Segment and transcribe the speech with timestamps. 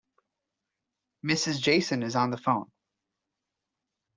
[1.23, 1.61] Mrs.
[1.61, 2.71] Jason is on the phone.